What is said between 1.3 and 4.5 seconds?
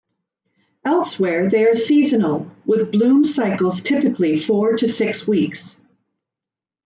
they are seasonal, with bloom cycles typically